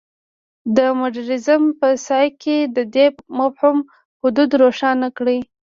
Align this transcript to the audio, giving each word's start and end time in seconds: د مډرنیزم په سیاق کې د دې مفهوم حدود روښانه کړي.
د 0.75 0.77
مډرنیزم 0.99 1.63
په 1.79 1.87
سیاق 2.05 2.33
کې 2.43 2.57
د 2.75 2.77
دې 2.95 3.07
مفهوم 3.37 3.77
حدود 4.21 4.49
روښانه 4.61 5.07
کړي. 5.17 5.39